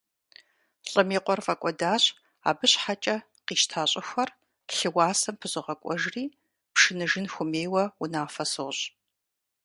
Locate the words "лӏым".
0.89-1.09